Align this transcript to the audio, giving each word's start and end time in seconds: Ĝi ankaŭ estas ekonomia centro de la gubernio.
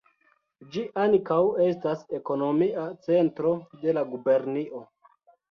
Ĝi 0.75 0.85
ankaŭ 1.01 1.37
estas 1.65 2.01
ekonomia 2.21 2.87
centro 3.09 3.53
de 3.85 3.95
la 4.01 4.05
gubernio. 4.17 4.85